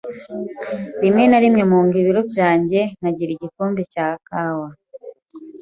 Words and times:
Rimwe 1.01 1.23
na 1.27 1.39
rimwe 1.43 1.61
mpunga 1.69 1.95
ibiro 2.01 2.21
byanjye 2.31 2.79
nkagira 2.97 3.31
igikombe 3.33 3.81
cya 3.93 4.07
kawa. 4.27 4.69